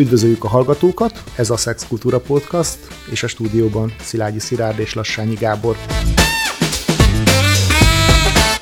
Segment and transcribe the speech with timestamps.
[0.00, 2.78] Üdvözöljük a hallgatókat, ez a Sex Kultúra Podcast,
[3.10, 5.76] és a stúdióban Szilágyi Szilárd és Lassányi Gábor.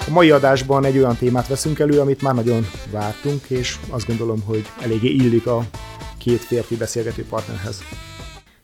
[0.06, 4.42] A mai adásban egy olyan témát veszünk elő, amit már nagyon vártunk, és azt gondolom,
[4.42, 5.64] hogy eléggé illik a
[6.18, 7.80] két férfi beszélgető partnerhez.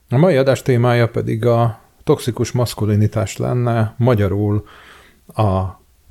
[0.09, 4.65] A mai adás témája pedig a toxikus maszkulinitás lenne, magyarul
[5.27, 5.63] a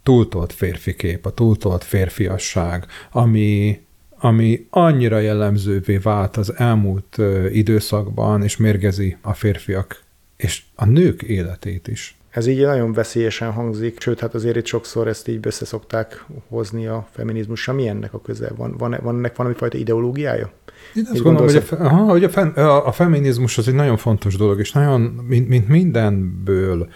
[0.04, 3.82] túltolt férfi kép, a túltolt férfiasság, ami
[4.24, 7.18] ami annyira jellemzővé vált az elmúlt
[7.52, 10.04] időszakban, és mérgezi a férfiak
[10.38, 12.18] és a nők életét is.
[12.30, 17.08] Ez így nagyon veszélyesen hangzik, sőt, hát azért itt sokszor ezt így összeszokták hozni a
[17.12, 17.76] feminizmussal.
[17.76, 18.52] Mi ennek a köze?
[18.56, 20.52] Van, van, van ennek valami fajta ideológiája?
[20.96, 23.98] Én azt gondolom, hogy, a, aha, hogy a, fe, a, a feminizmus az egy nagyon
[23.98, 26.90] fontos dolog, és nagyon, mint, mint mindenből,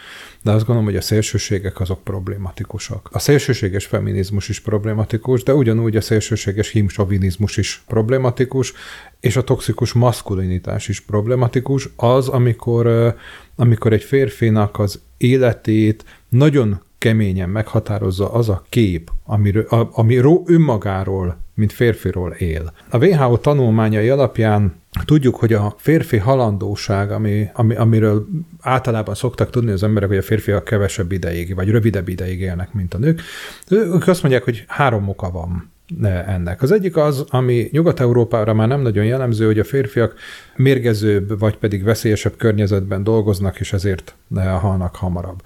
[0.44, 3.09] de azt gondolom, hogy a szélsőségek azok problématikusak.
[3.12, 8.73] A szélsőséges feminizmus is problematikus, de ugyanúgy a szélsőséges himsovinizmus is problematikus,
[9.20, 11.89] és a toxikus maszkulinitás is problematikus.
[11.95, 13.16] Az, amikor,
[13.56, 21.38] amikor egy férfinak az életét nagyon keményen meghatározza az a kép, amiről, a, amiről önmagáról,
[21.53, 22.73] mint férfiról él.
[22.90, 28.28] A WHO tanulmányai alapján tudjuk, hogy a férfi halandóság, ami, ami, amiről
[28.62, 32.94] általában szoktak tudni az emberek, hogy a férfiak kevesebb ideig, vagy rövidebb ideig élnek, mint
[32.94, 33.22] a nők,
[33.70, 35.72] ők azt mondják, hogy három oka van
[36.03, 36.62] ennek.
[36.62, 40.14] Az egyik az, ami Nyugat-Európára már nem nagyon jellemző, hogy a férfiak
[40.56, 44.16] mérgezőbb, vagy pedig veszélyesebb környezetben dolgoznak, és ezért
[44.59, 45.42] halnak hamarabb.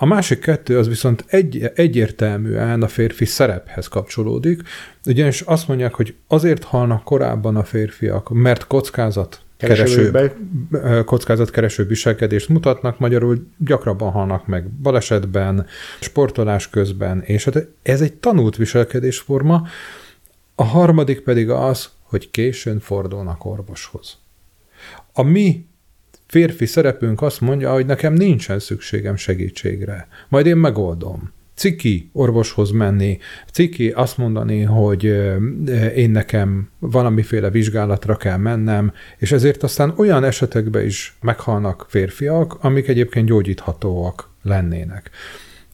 [0.00, 4.62] A másik kettő az viszont egy, egyértelműen a férfi szerephez kapcsolódik,
[5.06, 10.30] ugyanis azt mondják, hogy azért halnak korábban a férfiak, mert kockázat kereső,
[11.04, 15.66] kockázatkereső viselkedést mutatnak, magyarul gyakrabban halnak meg balesetben,
[16.00, 19.66] sportolás közben, és hát ez egy tanult viselkedésforma.
[20.54, 24.18] A harmadik pedig az, hogy későn fordulnak orvoshoz.
[25.12, 25.66] A mi
[26.28, 31.32] férfi szerepünk azt mondja, hogy nekem nincsen szükségem segítségre, majd én megoldom.
[31.54, 33.18] Ciki orvoshoz menni,
[33.52, 35.04] ciki azt mondani, hogy
[35.94, 42.88] én nekem valamiféle vizsgálatra kell mennem, és ezért aztán olyan esetekben is meghalnak férfiak, amik
[42.88, 45.10] egyébként gyógyíthatóak lennének.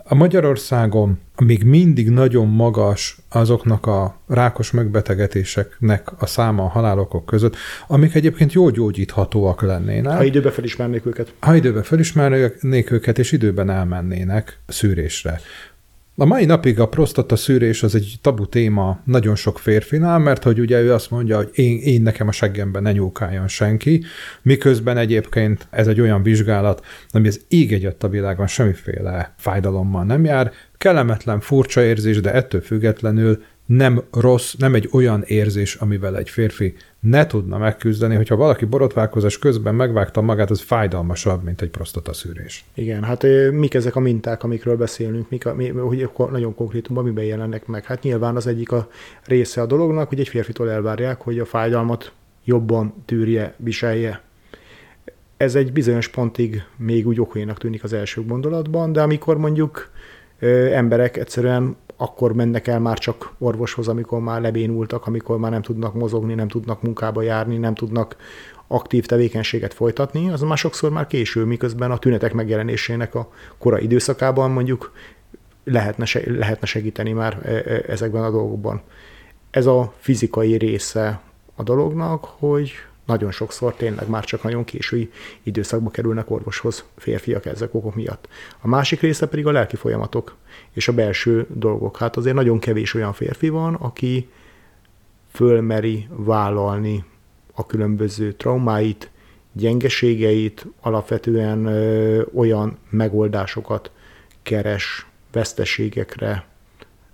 [0.06, 7.56] A Magyarországon még mindig nagyon magas azoknak a rákos megbetegetéseknek a száma a halálokok között,
[7.86, 10.16] amik egyébként jól gyógyíthatóak lennének.
[10.16, 11.34] Ha időben felismernék őket.
[11.40, 15.40] Ha időben felismernék őket, és időben elmennének szűrésre.
[16.16, 20.60] A mai napig a prostata szűrés az egy tabu téma nagyon sok férfinál, mert hogy
[20.60, 24.04] ugye ő azt mondja, hogy én, én nekem a seggemben ne nyúlkáljon senki,
[24.42, 30.24] miközben egyébként ez egy olyan vizsgálat, ami az ég egyet a világon semmiféle fájdalommal nem
[30.24, 36.30] jár, kellemetlen, furcsa érzés, de ettől függetlenül nem rossz, nem egy olyan érzés, amivel egy
[36.30, 36.74] férfi
[37.04, 41.70] ne tudna megküzdeni, hogyha valaki borotválkozás közben megvágta magát, az fájdalmasabb, mint egy
[42.12, 42.64] szűrés.
[42.74, 47.24] Igen, hát mik ezek a minták, amikről beszélünk, mik a, mi, hogy nagyon konkrétumban miben
[47.24, 47.84] jelennek meg?
[47.84, 48.88] Hát nyilván az egyik a
[49.24, 52.12] része a dolognak, hogy egy férfitól elvárják, hogy a fájdalmat
[52.44, 54.20] jobban tűrje, viselje.
[55.36, 59.90] Ez egy bizonyos pontig még úgy okénak tűnik az első gondolatban, de amikor mondjuk
[60.72, 65.94] emberek egyszerűen akkor mennek el már csak orvoshoz, amikor már lebénultak, amikor már nem tudnak
[65.94, 68.16] mozogni, nem tudnak munkába járni, nem tudnak
[68.66, 73.28] aktív tevékenységet folytatni, az már sokszor már késő, miközben a tünetek megjelenésének a
[73.58, 74.92] korai időszakában mondjuk
[75.64, 78.82] lehetne, lehetne segíteni már e, e, ezekben a dolgokban.
[79.50, 81.20] Ez a fizikai része
[81.56, 82.72] a dolognak, hogy
[83.06, 85.10] nagyon sokszor tényleg már csak nagyon késői
[85.42, 88.28] időszakba kerülnek orvoshoz férfiak ezek okok miatt.
[88.60, 90.36] A másik része pedig a lelki folyamatok
[90.72, 91.96] és a belső dolgok.
[91.96, 94.28] Hát azért nagyon kevés olyan férfi van, aki
[95.32, 97.04] fölmeri vállalni
[97.54, 99.10] a különböző traumáit,
[99.52, 103.90] gyengeségeit, alapvetően ö, olyan megoldásokat
[104.42, 106.46] keres veszteségekre,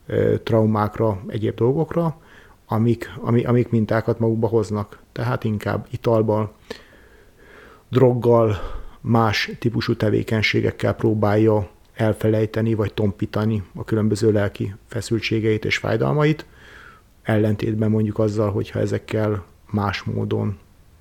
[0.07, 2.21] ö, traumákra, egyéb dolgokra,
[2.73, 4.99] amik, ami, amik mintákat magukba hoznak.
[5.13, 6.51] Tehát inkább italban,
[7.89, 8.57] droggal,
[9.01, 16.47] más típusú tevékenységekkel próbálja elfelejteni vagy tompítani a különböző lelki feszültségeit és fájdalmait,
[17.23, 20.59] ellentétben mondjuk azzal, hogyha ezekkel más módon,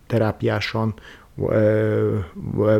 [0.07, 0.93] terápiásan,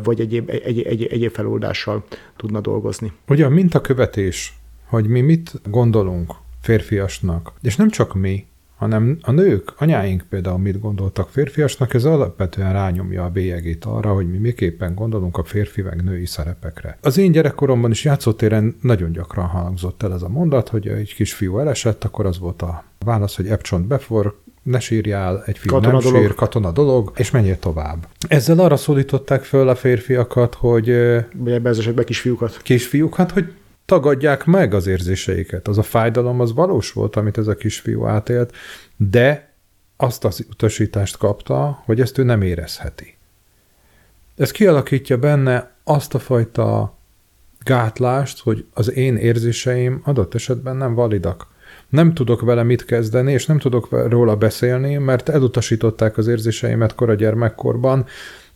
[0.04, 2.04] vagy egyéb, egy, egy, egyéb feloldással
[2.36, 3.12] tudna dolgozni.
[3.28, 4.54] Ugye a mintakövetés,
[4.86, 8.46] hogy mi mit gondolunk férfiasnak, és nem csak mi,
[8.80, 14.30] hanem a nők, anyáink például mit gondoltak férfiasnak, ez alapvetően rányomja a bélyegét arra, hogy
[14.30, 16.98] mi miképpen gondolunk a férfi meg női szerepekre.
[17.02, 21.60] Az én gyerekkoromban is játszótéren nagyon gyakran hangzott el ez a mondat, hogy egy kisfiú
[21.60, 26.02] elesett, akkor az volt a válasz, hogy epcsont befor, ne sírjál, egy fiú katona nem
[26.02, 26.22] dolog.
[26.22, 28.08] sír, katona dolog, és menjél tovább.
[28.28, 30.90] Ezzel arra szólították föl a férfiakat, hogy...
[30.90, 32.60] Ebben az esetben kisfiúkat.
[32.64, 33.52] Kisfiúkat, hogy
[33.90, 35.68] tagadják meg az érzéseiket.
[35.68, 38.56] Az a fájdalom az valós volt, amit ez a kisfiú átélt,
[38.96, 39.54] de
[39.98, 43.18] azt az utasítást kapta, hogy ezt ő nem érezheti.
[44.36, 46.98] Ez kialakítja benne azt a fajta
[47.64, 51.48] gátlást, hogy az én érzéseim adott esetben nem validak.
[51.90, 57.14] Nem tudok vele mit kezdeni, és nem tudok róla beszélni, mert elutasították az érzéseimet kora
[57.14, 58.06] gyermekkorban,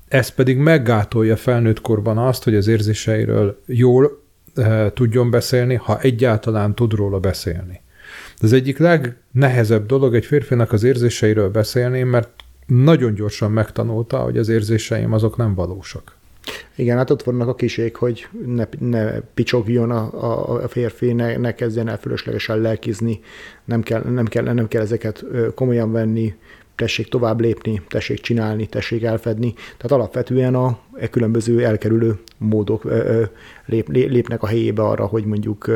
[0.07, 4.22] ez pedig meggátolja felnőtt korban azt, hogy az érzéseiről jól
[4.93, 7.81] tudjon beszélni, ha egyáltalán tud róla beszélni.
[8.39, 12.29] Az egyik legnehezebb dolog egy férfinak az érzéseiről beszélni, mert
[12.65, 16.15] nagyon gyorsan megtanulta, hogy az érzéseim azok nem valósak.
[16.75, 21.37] Igen, hát ott vannak a kisék, hogy ne, ne picsogjon a, a, a férfi, ne,
[21.37, 23.19] ne kezdjen el fölöslegesen lelkizni,
[23.65, 25.25] nem kell, nem, kell, nem kell ezeket
[25.55, 26.33] komolyan venni,
[26.75, 29.53] tessék tovább lépni, tessék csinálni, tessék elfedni.
[29.53, 32.91] Tehát alapvetően a e különböző elkerülő módok
[33.65, 35.69] lép, lépnek a helyébe arra, hogy mondjuk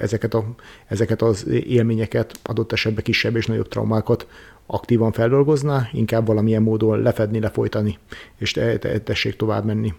[0.00, 0.44] ezeket, a,
[0.86, 4.26] ezeket az élményeket, adott esetben kisebb és nagyobb traumákat
[4.66, 7.98] aktívan feldolgozná, inkább valamilyen módon lefedni, lefolytani,
[8.38, 9.94] és te, te, tessék tovább menni.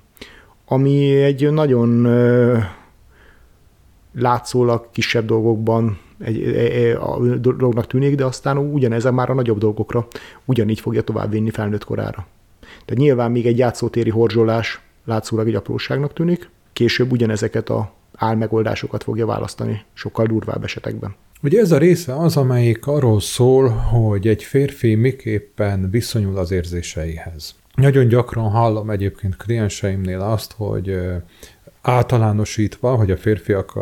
[0.65, 2.07] Ami egy nagyon
[4.19, 9.57] látszólag kisebb dolgokban egy, egy, egy, a dolognak tűnik, de aztán ugyanezek már a nagyobb
[9.57, 10.07] dolgokra
[10.45, 12.27] ugyanígy fogja továbbvinni felnőtt korára.
[12.59, 19.25] Tehát nyilván még egy játszótéri horzsolás látszólag egy apróságnak tűnik, később ugyanezeket a álmegoldásokat fogja
[19.25, 21.15] választani sokkal durvább esetekben.
[21.43, 27.55] Ugye ez a része az, amelyik arról szól, hogy egy férfi miképpen viszonyul az érzéseihez.
[27.75, 30.99] Nagyon gyakran hallom egyébként klienseimnél azt, hogy
[31.89, 33.79] általánosítva, hogy a férfiak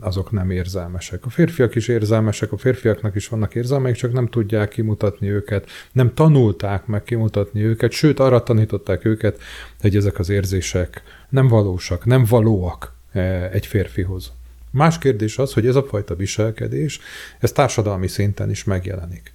[0.00, 1.24] azok nem érzelmesek.
[1.24, 6.14] A férfiak is érzelmesek, a férfiaknak is vannak érzelmeik, csak nem tudják kimutatni őket, nem
[6.14, 9.40] tanulták meg kimutatni őket, sőt arra tanították őket,
[9.80, 12.94] hogy ezek az érzések nem valósak, nem valóak
[13.52, 14.32] egy férfihoz.
[14.70, 17.00] Más kérdés az, hogy ez a fajta viselkedés,
[17.38, 19.34] ez társadalmi szinten is megjelenik.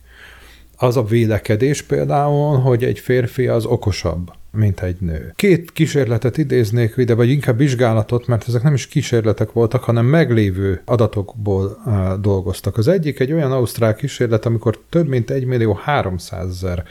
[0.78, 5.34] Az a vélekedés például, hogy egy férfi az okosabb, mint egy nő.
[5.36, 10.82] Két kísérletet idéznék ide, vagy inkább vizsgálatot, mert ezek nem is kísérletek voltak, hanem meglévő
[10.86, 12.78] adatokból uh, dolgoztak.
[12.78, 16.84] Az egyik egy olyan ausztrál kísérlet, amikor több mint 1 millió 300 ezer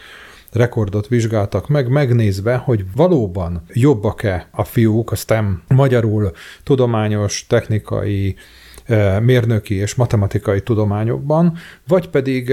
[0.52, 6.30] rekordot vizsgáltak meg, megnézve, hogy valóban jobbak-e a fiúk, a STEM magyarul
[6.62, 8.36] tudományos, technikai,
[9.20, 11.56] mérnöki és matematikai tudományokban,
[11.88, 12.50] vagy pedig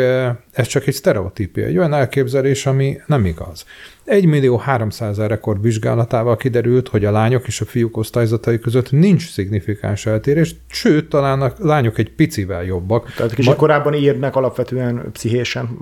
[0.52, 3.66] ez csak egy sztereotípia, egy olyan elképzelés, ami nem igaz.
[4.08, 8.92] 1 millió 300 ezer rekord vizsgálatával kiderült, hogy a lányok és a fiúk osztályzatai között
[8.92, 13.14] nincs szignifikáns eltérés, sőt, talán a lányok egy picivel jobbak.
[13.14, 13.58] Tehát kicsit Ma...
[13.58, 15.78] korábban írnak alapvetően pszichésen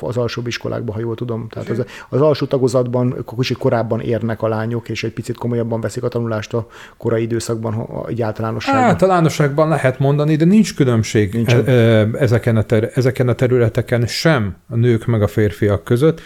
[0.00, 1.48] az alsó iskolákban, ha jól tudom.
[1.48, 6.02] Tehát az, az alsó tagozatban kicsit korábban érnek a lányok, és egy picit komolyabban veszik
[6.02, 6.66] a tanulást a
[6.96, 8.84] korai időszakban, egy általánosságban.
[8.84, 11.52] Általánosságban lehet mondani, de nincs különbség nincs.
[11.52, 16.20] E, e, ezeken, a ter- ezeken a területeken sem a nők meg a férfiak között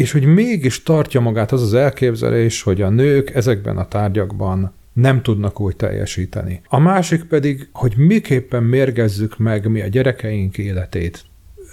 [0.00, 5.22] és hogy mégis tartja magát az az elképzelés, hogy a nők ezekben a tárgyakban nem
[5.22, 6.60] tudnak úgy teljesíteni.
[6.68, 11.24] A másik pedig, hogy miképpen mérgezzük meg mi a gyerekeink életét,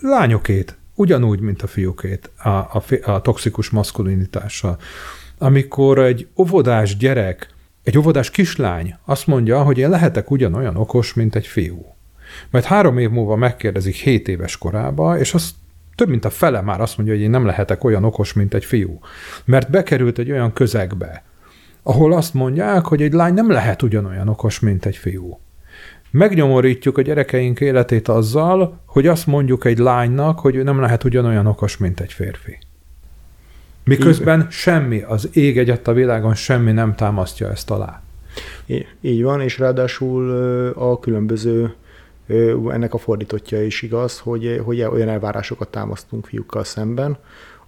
[0.01, 4.77] lányokét, ugyanúgy, mint a fiúkét, a, a, a toxikus maszkulinitással.
[5.37, 7.49] Amikor egy óvodás gyerek,
[7.87, 11.85] egy óvodás kislány azt mondja, hogy én lehetek ugyanolyan okos, mint egy fiú.
[12.51, 15.51] Mert három év múlva megkérdezik hét éves korába, és azt
[15.95, 18.65] több mint a fele már azt mondja, hogy én nem lehetek olyan okos, mint egy
[18.65, 18.99] fiú.
[19.45, 21.23] Mert bekerült egy olyan közegbe,
[21.83, 25.39] ahol azt mondják, hogy egy lány nem lehet ugyanolyan okos, mint egy fiú.
[26.11, 31.45] Megnyomorítjuk a gyerekeink életét azzal, hogy azt mondjuk egy lánynak, hogy ő nem lehet ugyanolyan
[31.45, 32.57] okos, mint egy férfi.
[33.87, 34.49] Miközben így.
[34.49, 38.01] semmi, az ég egyet a világon semmi nem támasztja ezt alá.
[39.01, 40.31] Így van, és ráadásul
[40.75, 41.73] a különböző
[42.69, 47.17] ennek a fordítottja is igaz, hogy, hogy olyan elvárásokat támasztunk fiúkkal szemben,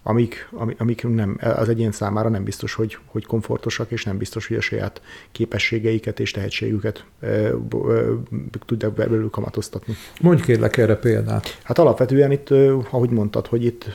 [0.03, 4.57] amik, amik nem, az egyén számára nem biztos, hogy, hogy komfortosak, és nem biztos, hogy
[4.57, 5.01] a saját
[5.31, 7.53] képességeiket és tehetségüket e, e,
[8.65, 9.93] tudják belőlük kamatoztatni.
[10.21, 11.59] Mondj kérlek erre példát.
[11.63, 12.49] Hát alapvetően itt,
[12.91, 13.85] ahogy mondtad, hogy itt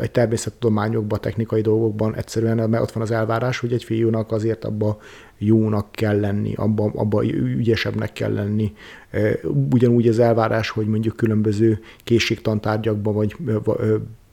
[0.00, 4.98] egy természettudományokban, technikai dolgokban egyszerűen mert ott van az elvárás, hogy egy fiúnak azért abba
[5.38, 8.72] jónak kell lenni, abba, abba ügyesebbnek kell lenni.
[9.70, 13.36] Ugyanúgy az elvárás, hogy mondjuk különböző készségtantárgyakban vagy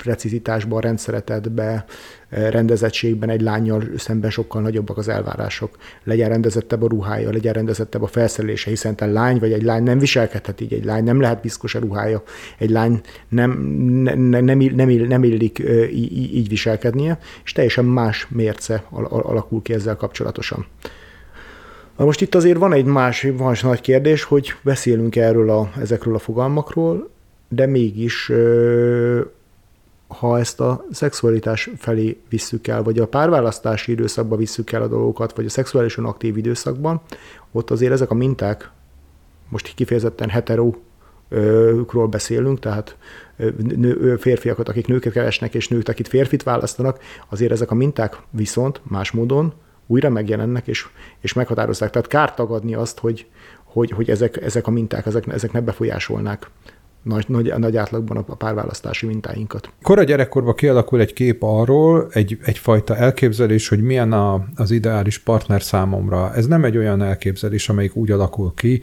[0.04, 1.86] precizitásban, rendszeretetbe,
[2.30, 5.78] rendezettségben egy lányjal szemben sokkal nagyobbak az elvárások.
[6.04, 10.00] Legyen rendezettebb a ruhája, legyen rendezettebb a felszerelése, hiszen egy lány vagy egy lány nem
[10.00, 12.24] viselkedhet így, egy lány nem lehet piszkos a ruhája,
[12.58, 13.52] egy lány nem,
[14.04, 15.60] ne, nem, nem, nem, nem illik
[15.92, 20.66] így, így viselkednie, és teljesen más mérce alakul ki ezzel kapcsolatosan.
[21.98, 26.16] Na most itt azért van egy más, más nagy kérdés, hogy beszélünk erről a, ezekről
[26.16, 27.10] a fogalmakról,
[27.50, 28.32] de mégis
[30.10, 35.36] ha ezt a szexualitás felé visszük el, vagy a párválasztási időszakba visszük el a dolgokat,
[35.36, 37.02] vagy a szexuálisan aktív időszakban,
[37.52, 38.72] ott azért ezek a minták,
[39.50, 42.98] most kifejezetten heterókról beszélünk, tehát
[43.58, 47.00] nő, férfiakat, akik nőket keresnek, és nők, akik férfit választanak,
[47.30, 49.54] azért ezek a minták viszont más módon
[49.88, 50.88] újra megjelennek, és,
[51.20, 51.90] és meghatározzák.
[51.90, 53.28] Tehát kár tagadni azt, hogy,
[53.64, 56.50] hogy, hogy ezek, ezek a minták, ezek, ezek ne befolyásolnák
[57.04, 59.70] nagy, nagy, nagy átlagban a párválasztási mintáinkat.
[59.82, 65.62] Kora gyerekkorban kialakul egy kép arról, egy, egyfajta elképzelés, hogy milyen a, az ideális partner
[65.62, 66.34] számomra.
[66.34, 68.82] Ez nem egy olyan elképzelés, amelyik úgy alakul ki,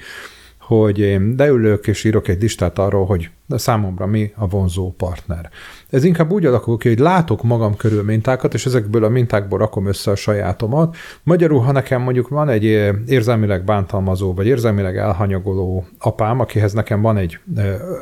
[0.60, 5.50] hogy én leülök és írok egy listát arról, hogy számomra mi a vonzó partner.
[5.90, 9.86] Ez inkább úgy alakul ki, hogy látok magam körül mintákat, és ezekből a mintákból rakom
[9.86, 10.96] össze a sajátomat.
[11.22, 12.64] Magyarul, ha nekem mondjuk van egy
[13.06, 17.38] érzelmileg bántalmazó, vagy érzelmileg elhanyagoló apám, akihez nekem van egy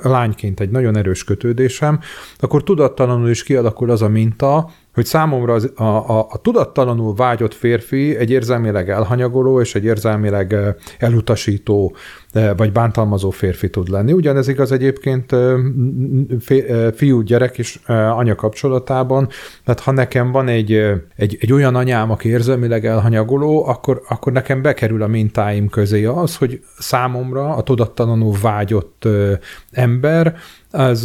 [0.03, 2.01] lányként egy nagyon erős kötődésem,
[2.39, 7.55] akkor tudattalanul is kialakul az a minta, hogy számomra az, a, a, a tudattalanul vágyott
[7.55, 10.57] férfi egy érzelmileg elhanyagoló és egy érzelmileg
[10.99, 11.97] elutasító
[12.57, 14.13] vagy bántalmazó férfi tud lenni.
[14.13, 15.34] Ugyanez igaz egyébként
[16.95, 19.29] fiú-gyerek is anya kapcsolatában,
[19.65, 20.73] tehát ha nekem van egy,
[21.17, 26.37] egy, egy olyan anyám, aki érzelmileg elhanyagoló, akkor, akkor nekem bekerül a mintáim közé az,
[26.37, 29.09] hogy számomra a tudattalanul vágyott
[29.71, 30.37] ember
[30.71, 31.05] az,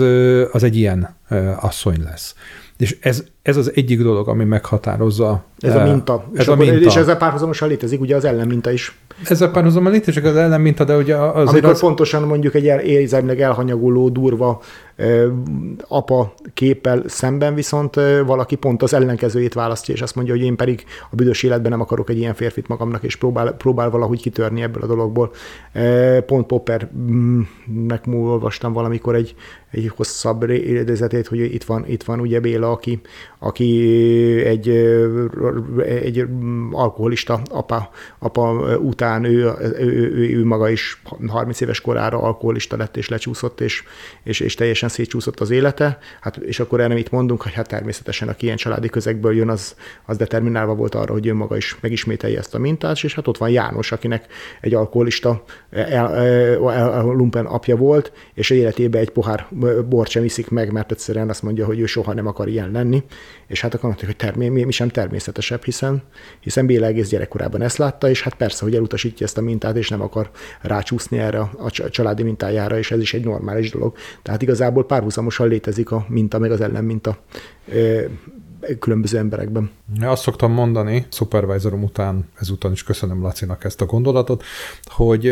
[0.52, 1.18] az egy ilyen
[1.60, 2.36] asszony lesz.
[2.78, 5.44] És ez, ez az egyik dolog, ami meghatározza.
[5.60, 6.24] Ez a minta.
[6.34, 6.86] Ez és, a akkor, minta.
[6.86, 9.00] és ezzel párhuzamosan létezik ugye az ellenminta is.
[9.30, 11.50] Ezzel párhuzamosan létezik az ellenminta, de ugye az...
[11.50, 11.80] Amikor az...
[11.80, 14.62] pontosan mondjuk egy érzelmileg elhanyagoló, durva
[15.88, 20.86] apa képpel szemben viszont valaki pont az ellenkezőjét választja, és azt mondja, hogy én pedig
[21.12, 24.84] a büdös életben nem akarok egy ilyen férfit magamnak, és próbál, próbál valahogy kitörni ebből
[24.84, 25.32] a dologból.
[26.26, 29.36] Pont Poppernek olvastam valamikor egy,
[29.72, 33.02] egy hosszabb idézetét, hogy itt van, itt van ugye Béla, aki,
[33.40, 33.92] aki
[34.46, 34.70] egy,
[36.04, 36.26] egy
[36.72, 37.90] alkoholista apa,
[38.20, 43.62] apa után ő, ő, ő, ő maga is 30 éves korára alkoholista lett és lecsúszott,
[43.62, 43.84] és,
[44.24, 47.68] és, és teljesen teljesen szétcsúszott az élete, hát, és akkor erre mit mondunk, hogy hát
[47.68, 51.78] természetesen, aki ilyen családi közegből jön, az, az determinálva volt arra, hogy ő maga is
[51.82, 54.26] megismételje ezt a mintát, és hát ott van János, akinek
[54.62, 59.48] egy alkoholista el, el, el, lumpen apja volt, és életében egy pohár
[59.90, 63.04] bort sem iszik meg, mert egyszerűen azt mondja, hogy ő soha nem akar ilyen lenni,
[63.48, 66.04] és hát akkor mondtuk, hogy termé, mi, mi sem természetesebb, hiszen,
[66.40, 69.90] hiszen Béla egész gyerekkorában ezt látta, és hát persze, hogy elutasítja ezt a mintát, és
[69.90, 70.30] nem akar
[70.62, 73.96] rácsúszni erre a családi mintájára, és ez is egy normális dolog.
[74.22, 77.18] Tehát igazából igazából párhuzamosan létezik a minta meg az ellenminta
[78.80, 79.70] különböző emberekben.
[80.02, 84.44] Azt szoktam mondani, szupervisorom után, ezután is köszönöm Lacinak ezt a gondolatot,
[84.84, 85.32] hogy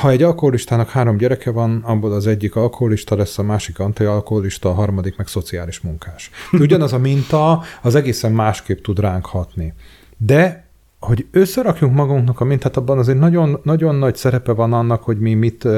[0.00, 4.74] ha egy alkoholistának három gyereke van, abból az egyik alkoholista lesz, a másik antialkoholista, a
[4.74, 6.30] harmadik meg szociális munkás.
[6.52, 9.74] Ugyanaz a minta az egészen másképp tud ránk hatni.
[10.16, 10.66] De
[11.00, 15.34] hogy összerakjunk magunknak a mintát, abban azért nagyon, nagyon nagy szerepe van annak, hogy mi
[15.34, 15.68] mit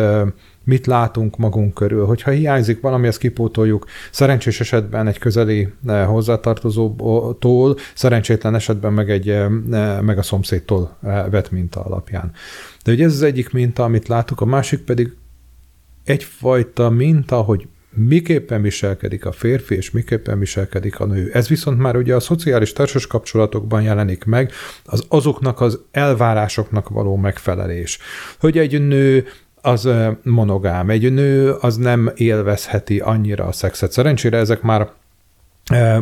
[0.65, 2.05] mit látunk magunk körül.
[2.05, 9.29] Hogyha hiányzik valami, ezt kipótoljuk szerencsés esetben egy közeli eh, hozzátartozótól, szerencsétlen esetben meg, egy,
[9.29, 9.49] eh,
[10.01, 12.33] meg a szomszédtól eh, vett minta alapján.
[12.85, 15.17] De ugye ez az egyik minta, amit látok, a másik pedig
[16.05, 21.31] egyfajta minta, hogy miképpen viselkedik a férfi, és miképpen viselkedik a nő.
[21.33, 24.53] Ez viszont már ugye a szociális társas kapcsolatokban jelenik meg,
[24.85, 27.99] az azoknak az elvárásoknak való megfelelés.
[28.39, 29.27] Hogy egy nő
[29.63, 29.89] az
[30.23, 30.91] monogám.
[30.91, 33.93] Egy nő az nem élvezheti annyira a szexet.
[33.93, 34.89] Szerencsére ezek már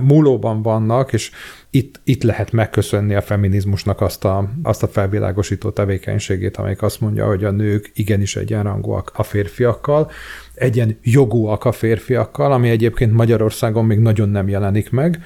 [0.03, 1.31] múlóban vannak, és
[1.71, 7.27] itt, itt lehet megköszönni a feminizmusnak azt a, azt a felvilágosító tevékenységét, amelyik azt mondja,
[7.27, 10.11] hogy a nők igenis egyenrangúak a férfiakkal,
[10.55, 15.19] egyen jogúak a férfiakkal, ami egyébként Magyarországon még nagyon nem jelenik meg,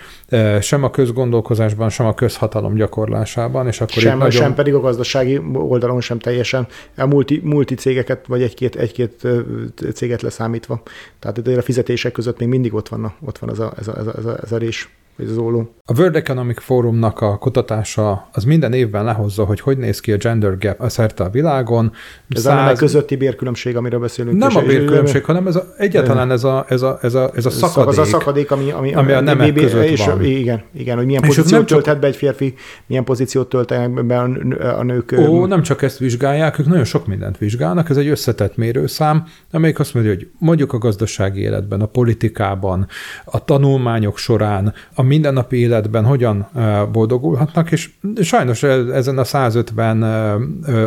[0.60, 3.66] sem a közgondolkozásban, sem a közhatalom gyakorlásában.
[3.66, 4.30] És akkor sem, nagyon...
[4.30, 9.26] sem pedig a gazdasági oldalon sem teljesen, a multi, multi cégeket, vagy egy-két, egy-két
[9.94, 10.82] céget leszámítva.
[11.18, 14.24] Tehát a fizetések között még mindig ott van, ott van ez, a, ez, a, ez,
[14.24, 14.88] a, ez a rés.
[15.16, 15.74] Vagy az óló.
[15.84, 20.16] A World Economic Forumnak a kutatása az minden évben lehozza, hogy hogy néz ki a
[20.16, 21.92] gender gap a szerte a világon.
[22.28, 22.72] Ez Száz...
[22.72, 24.38] a közötti bérkülönbség, amiről beszélünk.
[24.38, 27.50] Nem a bérkülönbség, hanem ez a, egyáltalán ez a, ez a, ez a, ez a
[27.50, 27.88] szakadék.
[27.88, 30.24] Az a szakadék, ami, ami, ami a nemek között és, van.
[30.24, 32.00] Igen, igen, hogy milyen és pozíciót tölthet csak...
[32.00, 32.54] be egy férfi,
[32.86, 34.18] milyen pozíciót töltenek be
[34.78, 35.14] a nők.
[35.18, 39.78] Ó, nem csak ezt vizsgálják, ők nagyon sok mindent vizsgálnak, ez egy összetett mérőszám, amelyik
[39.78, 42.86] azt mondja, hogy mondjuk a gazdasági életben, a politikában,
[43.24, 46.48] a tanulmányok során, a mindennapi életben hogyan
[46.92, 47.90] boldogulhatnak, és
[48.20, 50.02] sajnos ezen a 150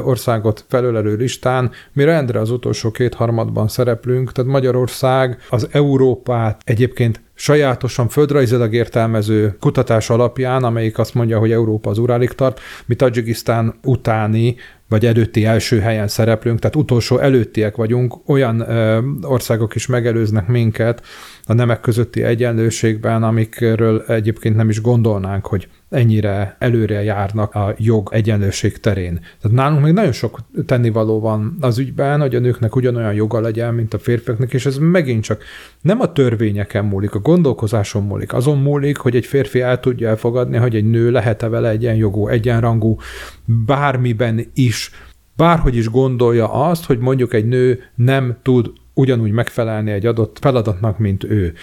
[0.03, 8.07] országot felölelő listán mi rendre az utolsó két-harmadban szereplünk, tehát Magyarország az Európát egyébként sajátosan
[8.07, 14.55] földrajzilag értelmező kutatás alapján, amelyik azt mondja, hogy Európa az Urálig tart, mi Tajikisztán utáni
[14.89, 21.01] vagy előtti első helyen szereplünk, tehát utolsó előttiek vagyunk, olyan ö, országok is megelőznek minket
[21.45, 28.09] a nemek közötti egyenlőségben, amikről egyébként nem is gondolnánk, hogy ennyire előre járnak a jog
[28.11, 29.19] egyenlőség terén.
[29.41, 33.73] Tehát nálunk még nagyon sok tennivaló van az ügyben, hogy a nőknek ugyanolyan joga legyen,
[33.73, 35.43] mint a férfiaknak, és ez megint csak
[35.81, 38.33] nem a törvényeken múlik, a gondolkozáson múlik.
[38.33, 42.97] Azon múlik, hogy egy férfi el tudja elfogadni, hogy egy nő lehet-e vele egyenjogú, egyenrangú,
[43.45, 44.91] bármiben is,
[45.35, 50.97] bárhogy is gondolja azt, hogy mondjuk egy nő nem tud ugyanúgy megfelelni egy adott feladatnak,
[50.97, 51.53] mint ő.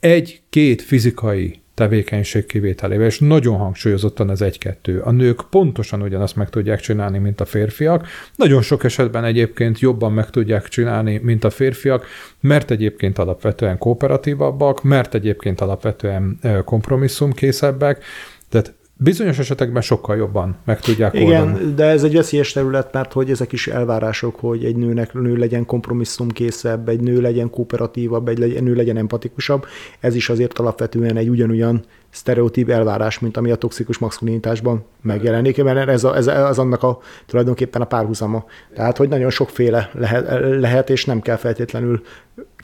[0.00, 5.00] Egy-két fizikai tevékenység kivételével, és nagyon hangsúlyozottan az egy-kettő.
[5.00, 8.06] A nők pontosan ugyanazt meg tudják csinálni, mint a férfiak.
[8.36, 12.06] Nagyon sok esetben egyébként jobban meg tudják csinálni, mint a férfiak,
[12.40, 18.04] mert egyébként alapvetően kooperatívabbak, mert egyébként alapvetően kompromisszumkészebbek,
[18.48, 21.74] tehát Bizonyos esetekben sokkal jobban meg tudják Igen, oldani.
[21.74, 25.66] de ez egy veszélyes terület, mert hogy ezek is elvárások, hogy egy nőnek nő legyen
[25.66, 29.66] kompromisszumkészebb, egy nő legyen kooperatívabb, egy nő legyen empatikusabb.
[30.00, 35.88] Ez is azért alapvetően egy ugyanolyan sztereotíp elvárás, mint ami a toxikus maszkulinitásban megjelenik, mert
[35.88, 38.44] ez, a, ez az annak a tulajdonképpen a párhuzama.
[38.74, 42.02] Tehát, hogy nagyon sokféle lehet, lehet és nem kell feltétlenül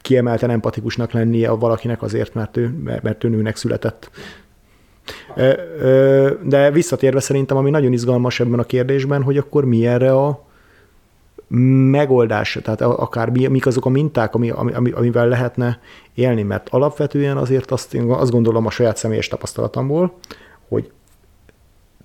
[0.02, 4.10] kiemelten empatikusnak lennie a valakinek azért, mert ő, mert ő nőnek született.
[6.42, 10.44] De visszatérve szerintem, ami nagyon izgalmas ebben a kérdésben, hogy akkor mi erre a
[11.90, 15.80] megoldás, tehát akár mi, mik azok a minták, ami, ami, amivel lehetne
[16.14, 20.18] élni, mert alapvetően azért azt, azt gondolom a saját személyes tapasztalatomból,
[20.68, 20.90] hogy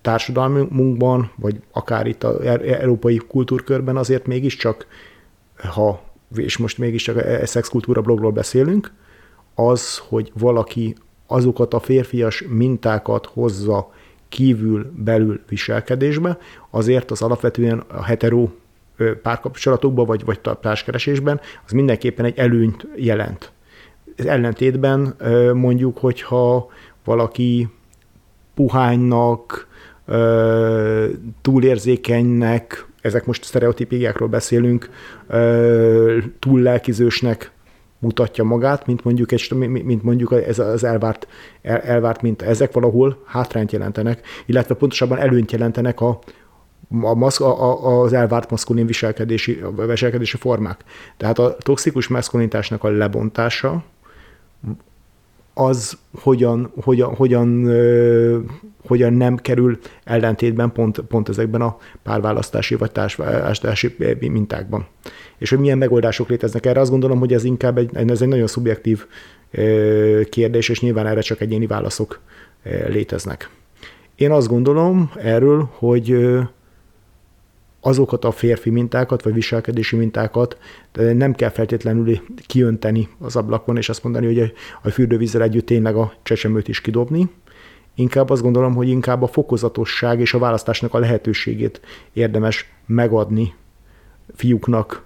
[0.02, 4.88] társadalmunkban, vagy akár itt az er-, európai kultúrkörben azért mégiscsak,
[5.58, 6.02] ha,
[6.36, 8.92] és most mégiscsak a szexkultúra blogról beszélünk,
[9.56, 10.96] az, hogy valaki
[11.28, 13.92] azokat a férfias mintákat hozza
[14.30, 16.38] kívül-belül viselkedésbe,
[16.70, 18.50] azért az alapvetően a hetero
[19.22, 23.52] párkapcsolatokban vagy, vagy társkeresésben az mindenképpen egy előnyt jelent.
[24.16, 25.16] Ez ellentétben
[25.54, 26.70] mondjuk, hogyha
[27.04, 27.70] valaki
[28.54, 29.68] puhánynak,
[31.42, 34.90] túlérzékenynek, ezek most sztereotípiákról beszélünk,
[36.40, 37.52] túl lelkizősnek
[38.00, 41.28] mutatja magát, mint mondjuk, egy, mint mondjuk ez az elvárt,
[41.62, 46.20] el, elvárt mint ezek valahol hátrányt jelentenek, illetve pontosabban előnyt jelentenek a,
[47.02, 50.84] a maszk, a, az elvárt maszkulin viselkedési, viselkedési formák.
[51.18, 53.84] Tehát a toxikus maszkulinitásnak a lebontása,
[55.54, 57.72] az hogyan, hogyan, hogyan,
[58.88, 64.88] hogyan nem kerül ellentétben pont, pont ezekben a párválasztási vagy társválasztási mintákban.
[65.38, 68.48] És hogy milyen megoldások léteznek erre, azt gondolom, hogy ez inkább egy, ez egy nagyon
[68.48, 69.06] szubjektív
[70.30, 72.20] kérdés, és nyilván erre csak egyéni válaszok
[72.88, 73.50] léteznek.
[74.16, 76.28] Én azt gondolom erről, hogy
[77.82, 80.58] azokat a férfi mintákat, vagy viselkedési mintákat
[80.94, 86.14] nem kell feltétlenül kiönteni az ablakon, és azt mondani, hogy a fürdővízzel együtt tényleg a
[86.24, 87.30] csecsemőt is kidobni.
[87.96, 91.82] Inkább azt gondolom, hogy inkább a fokozatosság és a választásnak a lehetőségét
[92.14, 93.54] érdemes megadni
[94.36, 95.06] fiúknak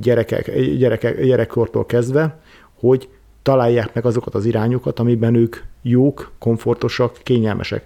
[0.00, 2.40] gyerekek, gyerekek, gyerekkortól kezdve,
[2.74, 3.08] hogy
[3.42, 7.84] találják meg azokat az irányokat, amiben ők jók, komfortosak, kényelmesek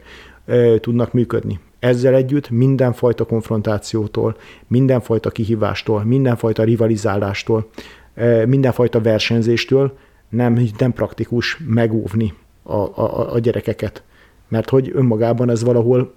[0.80, 1.60] tudnak működni.
[1.78, 7.68] Ezzel együtt mindenfajta konfrontációtól, mindenfajta kihívástól, mindenfajta rivalizálástól,
[8.46, 9.96] mindenfajta versenyzéstől
[10.28, 14.02] nem, nem praktikus megóvni a, a, a gyerekeket.
[14.48, 16.14] Mert hogy önmagában ez valahol,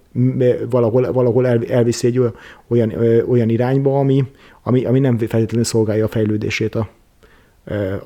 [0.69, 2.19] valahol, valahol elviszi egy
[2.67, 2.93] olyan,
[3.27, 4.31] olyan irányba, ami,
[4.63, 6.89] ami, ami nem feltétlenül szolgálja a fejlődését a,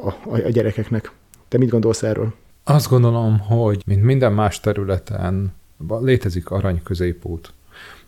[0.03, 1.11] a, a gyerekeknek.
[1.47, 2.33] Te mit gondolsz erről?
[2.63, 5.53] Azt gondolom, hogy mint minden más területen
[6.01, 7.53] létezik arany középút.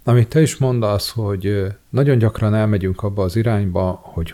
[0.03, 4.33] Amit te is mondasz, hogy nagyon gyakran elmegyünk abba az irányba, hogy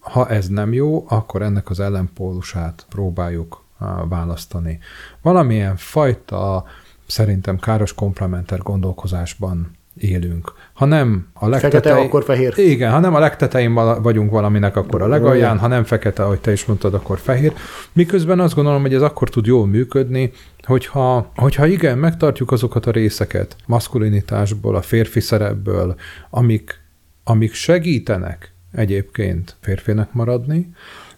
[0.00, 3.62] ha ez nem jó, akkor ennek az ellenpólusát próbáljuk
[4.08, 4.78] választani.
[5.22, 6.64] Valamilyen fajta
[7.08, 10.52] szerintem káros komplementer gondolkozásban élünk.
[10.72, 11.82] Ha nem a legtetején...
[11.82, 12.52] Fekete, akkor fehér.
[12.56, 16.52] Igen, ha nem a legtetején vagyunk valaminek, akkor a legalján, ha nem fekete, ahogy te
[16.52, 17.52] is mondtad, akkor fehér.
[17.92, 22.90] Miközben azt gondolom, hogy ez akkor tud jól működni, hogyha, hogyha igen, megtartjuk azokat a
[22.90, 25.94] részeket maszkulinitásból, a férfi szerepből,
[26.30, 26.80] amik,
[27.24, 30.70] amik segítenek egyébként férfinek maradni,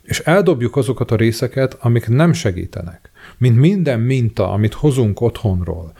[0.02, 3.09] és eldobjuk azokat a részeket, amik nem segítenek.
[3.38, 5.92] Mint minden minta, amit hozunk otthonról,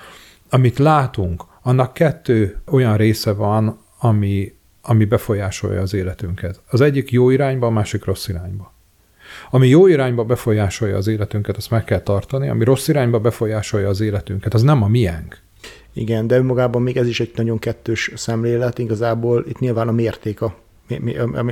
[0.51, 6.61] amit látunk, annak kettő olyan része van, ami, ami befolyásolja az életünket.
[6.71, 8.73] Az egyik jó irányba, a másik rossz irányba.
[9.51, 14.01] Ami jó irányba befolyásolja az életünket, azt meg kell tartani, ami rossz irányba befolyásolja az
[14.01, 15.39] életünket, az nem a miénk.
[15.93, 20.41] Igen, de önmagában még ez is egy nagyon kettős szemlélet, igazából itt nyilván a mérték
[20.41, 20.55] a,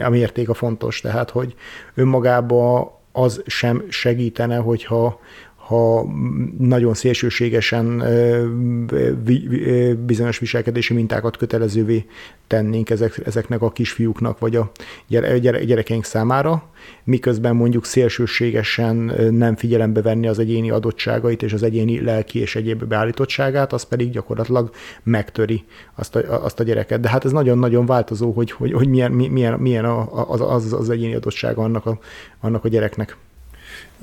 [0.03, 1.55] a mérték a fontos, tehát hogy
[1.95, 5.21] önmagában az sem segítene, hogyha
[5.69, 6.07] ha
[6.59, 8.03] nagyon szélsőségesen
[10.07, 12.05] bizonyos viselkedési mintákat kötelezővé
[12.47, 14.71] tennénk ezek, ezeknek a kisfiúknak vagy a
[15.41, 16.63] gyerekeink számára,
[17.05, 18.97] miközben mondjuk szélsőségesen
[19.31, 24.11] nem figyelembe venni az egyéni adottságait és az egyéni lelki és egyéb beállítottságát, az pedig
[24.11, 24.71] gyakorlatilag
[25.03, 27.01] megtöri azt a, azt a gyereket.
[27.01, 31.15] De hát ez nagyon-nagyon változó, hogy, hogy, hogy milyen, milyen, milyen az, az, az egyéni
[31.15, 31.99] adottsága annak a,
[32.41, 33.17] annak a gyereknek.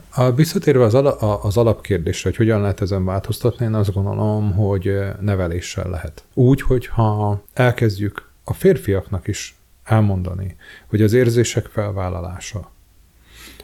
[0.09, 4.97] A visszatérve az, ala, az alapkérdésre, hogy hogyan lehet ezen változtatni, én azt gondolom, hogy
[5.19, 6.23] neveléssel lehet.
[6.33, 10.55] Úgy, hogyha elkezdjük a férfiaknak is elmondani,
[10.87, 12.71] hogy az érzések felvállalása,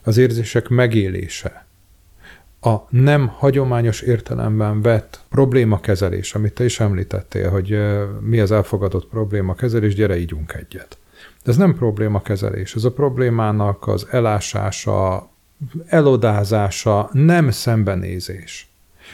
[0.04, 1.66] az érzések megélése,
[2.62, 7.78] a nem hagyományos értelemben vett problémakezelés, amit te is említettél, hogy
[8.20, 10.98] mi az elfogadott problémakezelés, gyere ígyunk egyet.
[11.44, 15.30] De ez nem problémakezelés, ez a problémának az elásása,
[15.86, 18.70] elodázása, nem szembenézés.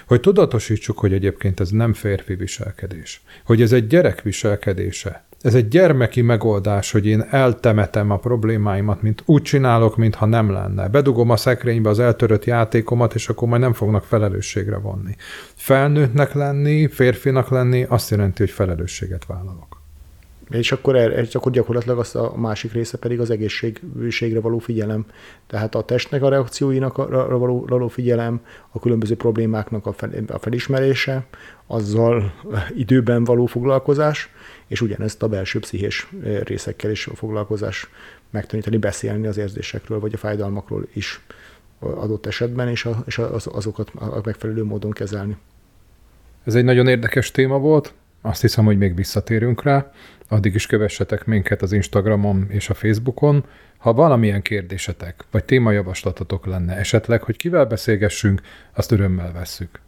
[0.07, 3.21] Hogy tudatosítsuk, hogy egyébként ez nem férfi viselkedés.
[3.45, 5.25] Hogy ez egy gyerek viselkedése.
[5.41, 10.87] Ez egy gyermeki megoldás, hogy én eltemetem a problémáimat, mint úgy csinálok, mintha nem lenne.
[10.87, 15.15] Bedugom a szekrénybe az eltörött játékomat, és akkor majd nem fognak felelősségre vonni.
[15.55, 19.66] Felnőttnek lenni, férfinak lenni azt jelenti, hogy felelősséget vállalok.
[20.49, 25.05] És akkor, és akkor gyakorlatilag azt a másik része pedig az egészségre való figyelem.
[25.47, 30.39] Tehát a testnek a reakcióinak a való, való figyelem, a különböző problémáknak a, fel, a
[30.39, 31.25] felismerése,
[31.67, 32.33] azzal
[32.75, 34.29] időben való foglalkozás,
[34.67, 36.07] és ugyanezt a belső pszichés
[36.43, 37.89] részekkel is a foglalkozás
[38.29, 41.21] megtanítani, beszélni az érzésekről, vagy a fájdalmakról is
[41.79, 45.37] adott esetben, és, a, és az, azokat a megfelelő módon kezelni.
[46.43, 49.91] Ez egy nagyon érdekes téma volt, azt hiszem, hogy még visszatérünk rá.
[50.27, 53.45] Addig is kövessetek minket az Instagramon és a Facebookon.
[53.77, 58.41] Ha valamilyen kérdésetek vagy témajavaslatotok lenne esetleg, hogy kivel beszélgessünk,
[58.73, 59.79] azt örömmel vesszük.